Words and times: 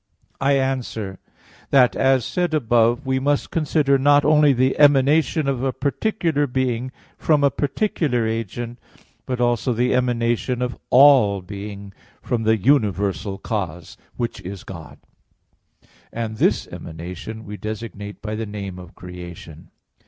I 0.39 0.53
answer 0.53 1.19
that, 1.69 1.95
As 1.95 2.25
said 2.25 2.55
above 2.55 3.01
(Q. 3.03 3.03
44, 3.03 3.03
A. 3.03 3.03
2), 3.03 3.09
we 3.09 3.19
must 3.19 3.51
consider 3.51 3.97
not 3.99 4.25
only 4.25 4.51
the 4.51 4.79
emanation 4.79 5.47
of 5.47 5.61
a 5.61 5.71
particular 5.71 6.47
being 6.47 6.91
from 7.19 7.43
a 7.43 7.51
particular 7.51 8.25
agent, 8.25 8.79
but 9.27 9.39
also 9.39 9.73
the 9.73 9.93
emanation 9.93 10.63
of 10.63 10.75
all 10.89 11.43
being 11.43 11.93
from 12.19 12.41
the 12.45 12.57
universal 12.57 13.37
cause, 13.37 13.95
which 14.17 14.41
is 14.41 14.63
God; 14.63 14.97
and 16.11 16.37
this 16.37 16.65
emanation 16.69 17.45
we 17.45 17.55
designate 17.55 18.23
by 18.23 18.33
the 18.33 18.47
name 18.47 18.79
of 18.79 18.95
creation. 18.95 19.69